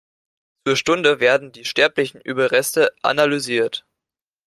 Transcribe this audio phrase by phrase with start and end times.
[0.65, 3.85] Zur Stunde werden die sterblichen Überreste analysiert.